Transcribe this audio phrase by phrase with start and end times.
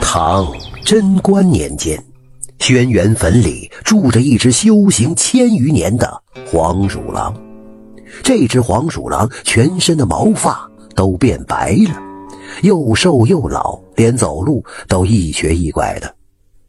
[0.00, 0.46] 唐
[0.84, 2.02] 贞观年间，
[2.58, 7.34] 轩辕坟里住着一只修行千余年的黄鼠狼。
[8.22, 12.00] 这只黄鼠狼全身的毛发都变白了，
[12.62, 16.14] 又瘦又老，连走路都一瘸一拐的。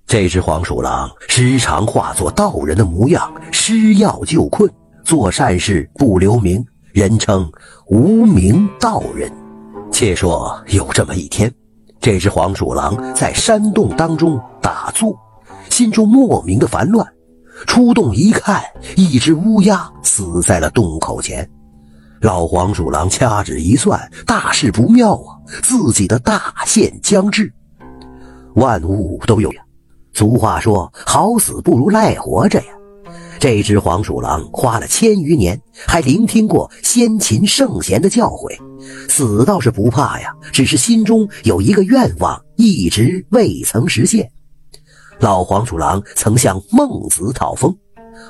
[0.05, 4.69] 这只黄鼠狼时常化作道人的模样，施药救困，
[5.03, 7.51] 做善事不留名，人称
[7.87, 9.31] 无名道人。
[9.91, 11.51] 且说有这么一天。
[12.03, 15.17] 这只黄鼠狼在山洞当中打坐，
[15.69, 17.07] 心中莫名的烦乱。
[17.65, 18.61] 出洞一看，
[18.97, 21.49] 一只乌鸦死在了洞口前。
[22.19, 25.39] 老黄鼠狼掐指一算，大事不妙啊！
[25.63, 27.49] 自己的大限将至。
[28.55, 29.61] 万物都有呀，
[30.11, 32.73] 俗话说：“好死不如赖活着呀。”
[33.43, 38.57] 这只黄鼠狼花了千余年，还聆听过先秦圣贤的教诲，
[39.09, 44.31] 死倒是不怕呀，只是心中有一个愿望一直未曾实现。
[45.19, 47.75] 老黄鼠狼曾向孟子讨封，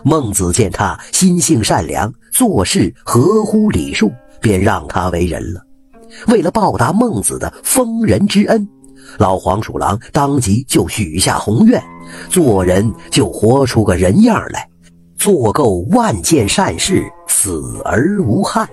[0.03, 4.11] 孟子见他心性善良，做事合乎礼数，
[4.42, 5.61] 便让他为人了。
[6.25, 8.67] 为了报答孟子的封人之恩，
[9.20, 11.80] 老黄鼠狼当即就许下宏愿，
[12.31, 14.67] 做人就活出个人样来。
[15.23, 18.67] 做够万件善事，死而无憾。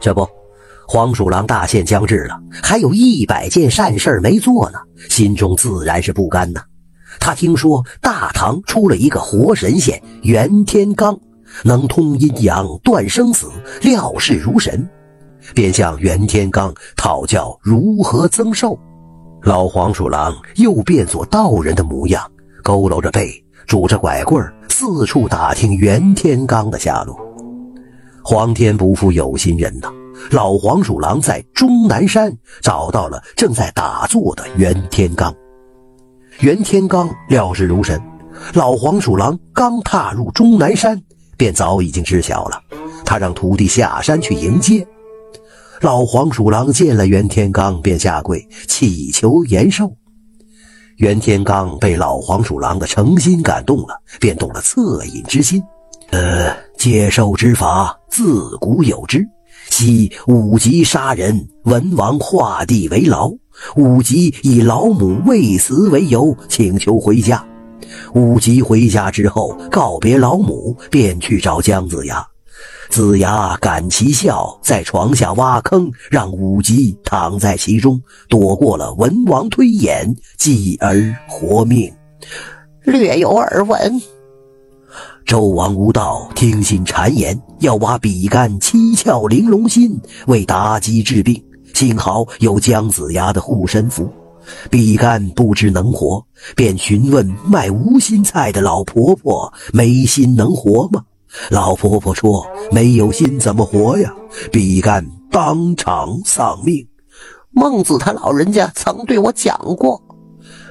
[0.00, 0.28] 这不，
[0.88, 4.78] 黄鼠狼大限将至了，还有一百件善事没做呢，
[5.08, 6.60] 心中自然是不甘呐。
[7.20, 11.16] 他听说大唐出了一个活神仙袁天罡，
[11.62, 13.48] 能通阴阳、断生死、
[13.80, 14.88] 料事如神，
[15.54, 18.76] 便向袁天罡讨教如何增寿。
[19.42, 22.28] 老黄鼠狼又变作道人的模样，
[22.64, 23.30] 佝偻着背，
[23.64, 24.52] 拄着拐棍儿。
[24.76, 27.16] 四处打听袁天罡的下落，
[28.24, 29.88] 皇天不负有心人呐！
[30.32, 35.32] 老黄鼠狼在终南山找到了正在打坐的袁天罡。
[36.40, 38.02] 袁天罡料事如神，
[38.54, 41.00] 老黄鼠狼刚踏入终南山，
[41.36, 42.60] 便早已经知晓了。
[43.04, 44.84] 他让徒弟下山去迎接。
[45.82, 49.94] 老黄鼠狼见了袁天罡，便下跪祈求延寿。
[50.98, 55.62] 袁天罡被老黄鼠狼的诚心感动了，便动了恻隐之心。
[56.10, 59.26] 呃，接受之法自古有之，
[59.70, 63.32] 昔武吉杀人，文王画地为牢。
[63.76, 67.44] 武吉以老母未死为由，请求回家。
[68.14, 72.24] 武吉回家之后，告别老母，便去找姜子牙。
[72.90, 81.92] 子牙感其笑，在床下挖坑，让武吉躺在其中，躲过了文王推演，继而活命。
[82.84, 84.00] 略有耳闻。
[85.26, 91.42] 周王无道听信谗言，要挖比干七窍玲珑心，为妲己治病。
[91.72, 94.08] 幸好有姜子牙的护身符，
[94.70, 96.24] 比干不知能活，
[96.54, 101.02] 便询问卖无心菜的老婆婆：“没心能活吗？”
[101.50, 104.12] 老婆婆说：“没有心怎么活呀？”
[104.50, 106.86] 比干当场丧命。
[107.50, 110.02] 孟子他老人家曾对我讲过，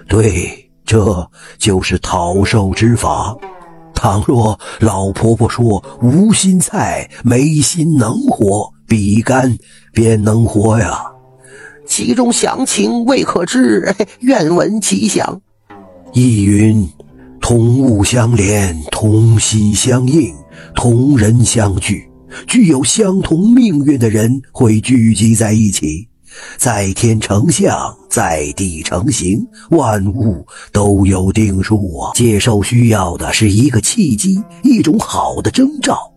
[0.08, 3.36] 对，这就是讨寿之法。
[3.94, 9.58] 倘若老婆婆说无心菜没心能活，比干
[9.94, 11.06] 便能活呀。
[11.86, 15.42] 其中详情未可知，愿闻其详。
[16.12, 16.86] 意云：
[17.40, 20.36] 同物相连，同息相应。
[20.76, 22.10] 同人相聚，
[22.48, 26.08] 具有相同命运的人会聚集在一起，
[26.58, 32.12] 在天成象，在地成形，万物都有定数啊。
[32.16, 36.12] 接受需要的是一个契机，一种好的征兆。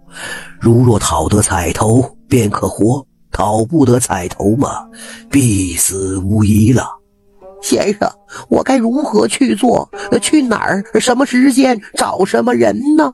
[0.61, 4.87] 如若讨得彩头，便可活；讨不得彩头嘛，
[5.31, 6.89] 必死无疑了。
[7.61, 8.09] 先生，
[8.49, 9.91] 我该如何去做？
[10.23, 10.83] 去哪儿？
[10.99, 11.79] 什么时间？
[11.95, 13.13] 找什么人呢？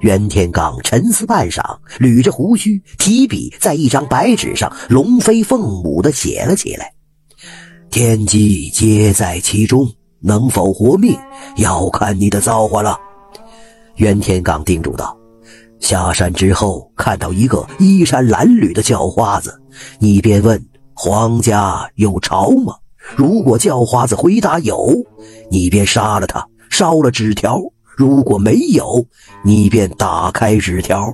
[0.00, 6.92] 袁天罡沉思半晌，捋着胡须，提笔在一张白纸上龙飞凤舞地写了起来
[7.90, 9.90] ：“天机皆在其中，
[10.20, 11.18] 能否活命，
[11.56, 12.98] 要看你的造化了。”
[13.96, 15.16] 袁天罡叮嘱道
[15.80, 19.58] ：“下山之后，看到一个衣衫褴褛的叫花子，
[19.98, 20.62] 你便问
[20.94, 22.74] 皇家有朝吗？
[23.16, 24.92] 如果叫花子回答有，
[25.50, 27.58] 你便杀了他，烧了纸条。”
[27.96, 29.06] 如果没有，
[29.42, 31.12] 你便打开纸条。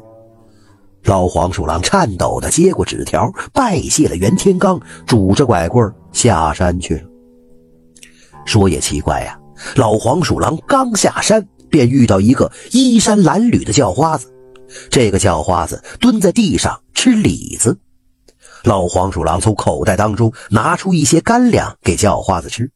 [1.04, 7.02] 老黄鼠狼颤抖地接过纸条，拜谢了袁天罡，拄着拐棍下山去了。
[8.44, 9.38] 说也奇怪呀，
[9.76, 14.32] 老黄鼠狼刚下山，便遇到一个衣衫褴褛的叫花子。
[14.90, 17.78] 这个叫花子蹲在地上吃李子。
[18.64, 22.70] 老黄鼠狼从口袋当中拿出一些干粮给叫花子吃。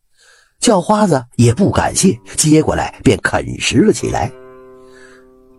[0.61, 4.31] 叫花子也不感谢，接过来便啃食了起来。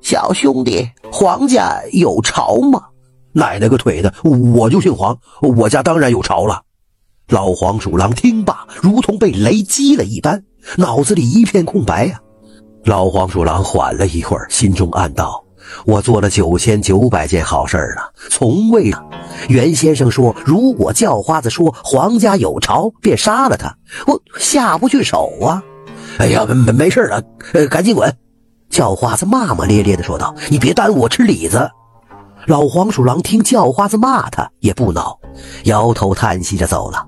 [0.01, 2.81] 小兄弟，黄家有巢吗？
[3.33, 6.61] 奶奶个腿的，我就姓黄，我家当然有巢了。
[7.29, 10.44] 老黄鼠狼听罢，如同被雷击了一般，
[10.77, 12.19] 脑子里一片空白呀。
[12.85, 15.43] 老黄鼠狼缓了一会儿，心中暗道
[15.85, 18.91] ：“我做了九千九百件好事儿了，从未……
[19.49, 23.75] 袁先生说，如果叫花子说黄家有巢，便杀了他，
[24.05, 25.63] 我下不去手啊！
[26.17, 27.21] 哎呀，没没事了，
[27.69, 28.11] 赶紧滚！”
[28.69, 31.69] 叫花子骂骂咧咧地说道：“你别耽误我吃李子。”
[32.47, 35.17] 老黄鼠狼听叫花子骂他，也不恼，
[35.65, 37.05] 摇头叹息着走了。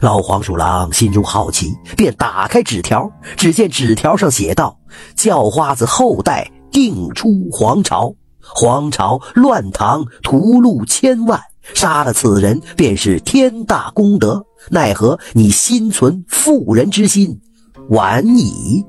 [0.00, 4.76] 老黄鼠狼心中好奇，便打开纸条，只见纸条上写道
[5.16, 11.40] ：“叫花子后代定出皇朝，皇朝乱唐屠戮千万，
[11.72, 14.44] 杀了此人便是天大功德。
[14.68, 17.40] 奈何你心存妇人之心，
[17.88, 18.84] 晚矣。”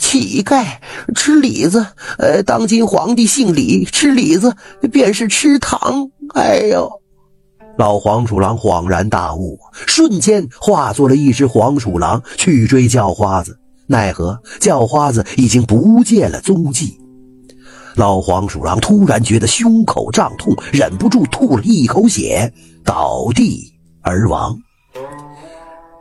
[0.00, 0.64] 乞丐
[1.14, 1.84] 吃李子，
[2.16, 4.56] 呃，当今皇帝姓李，吃李子
[4.90, 6.08] 便是吃糖。
[6.34, 6.90] 哎呦！
[7.76, 13.58] 老黄鼠狼恍然大悟，瞬间化作了一只黄鼠狼去追叫花子。
[13.88, 16.96] 奈何叫花子已经不见了踪迹。
[17.96, 22.52] 老黄鼠狼突然觉得胸口胀痛，忍不住吐了一口血，
[22.84, 24.56] 倒地而亡。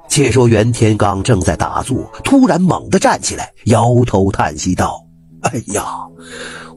[0.08, 5.04] 且说袁天罡正在打坐，突然猛地站起来，摇头叹息道
[5.42, 5.84] ：“哎呀，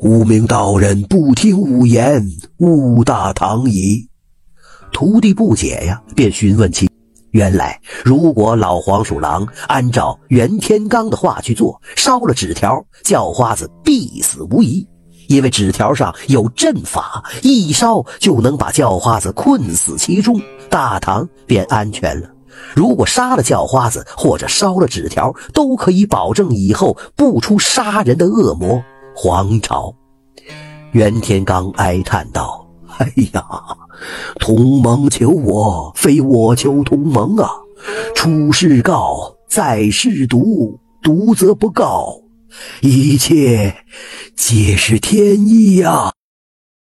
[0.00, 2.26] 无名道人不听吾言，
[2.58, 4.08] 误大唐矣。”
[4.92, 6.89] 徒弟不解呀，便询问其。
[7.32, 14.86] 原来，如果老黄鼠狼按照袁天罡的话去做，烧了纸条，叫花子必死无疑，
[15.28, 22.28] 因为纸条上有阵法，一烧就能把叫花子困死其中，大唐便安全了。
[22.74, 28.82] 如果杀了叫花子，或者烧了纸条，都可以保证以后不出杀人的恶魔
[29.14, 29.94] 黄巢。
[30.90, 32.59] 袁天罡哀叹道
[33.00, 33.42] ：“哎呀，
[34.38, 37.48] 同盟求我，非我求同盟啊！
[38.14, 42.20] 出世告，在世独，独则不告，
[42.82, 43.74] 一切
[44.36, 46.09] 皆是天意呀。”